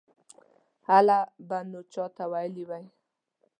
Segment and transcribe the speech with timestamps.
[0.89, 2.85] هله به نو چا ویلي وای.